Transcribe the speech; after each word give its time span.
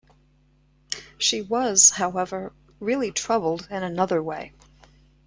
She 1.19 1.43
was, 1.43 1.91
however, 1.91 2.53
really 2.79 3.11
troubled 3.11 3.67
in 3.69 3.83
another 3.83 4.23
way. 4.23 4.51